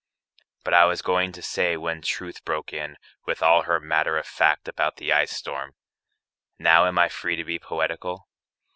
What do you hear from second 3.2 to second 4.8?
With all her matter of fact